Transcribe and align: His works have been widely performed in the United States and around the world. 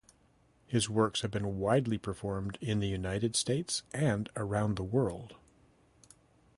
His 0.65 0.89
works 0.89 1.21
have 1.21 1.29
been 1.29 1.59
widely 1.59 1.99
performed 1.99 2.57
in 2.59 2.79
the 2.79 2.87
United 2.87 3.35
States 3.35 3.83
and 3.93 4.31
around 4.35 4.75
the 4.75 4.83
world. 4.83 5.35